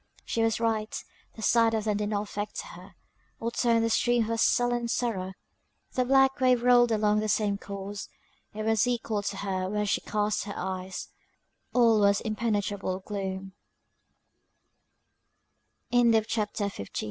[0.25, 0.97] She was right;
[1.35, 2.95] the sight of them did not affect her,
[3.39, 5.33] or turn the stream of her sullen sorrow;
[5.93, 8.09] the black wave rolled along in the same course,
[8.51, 11.09] it was equal to her where she cast her eyes;
[11.73, 13.51] all was impenetrable gl